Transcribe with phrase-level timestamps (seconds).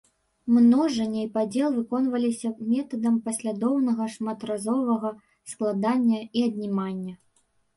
[0.53, 5.09] Множанне і падзел выконваліся метадам паслядоўнага шматразовага
[5.55, 7.13] складання і аднімання.